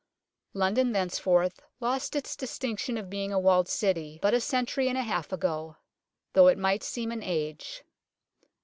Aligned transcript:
London 0.55 0.93
thenceforward 0.93 1.53
lost 1.79 2.15
its 2.15 2.35
distinction 2.35 2.97
of 2.97 3.07
being 3.07 3.31
a 3.31 3.39
walled 3.39 3.69
City, 3.69 4.17
but 4.19 4.33
a 4.33 4.41
century 4.41 4.87
and 4.87 4.97
a 4.97 5.03
half 5.03 5.31
ago, 5.31 5.75
though 6.33 6.47
it 6.47 6.57
might 6.57 6.81
seem 6.81 7.11
an 7.11 7.21
age. 7.21 7.83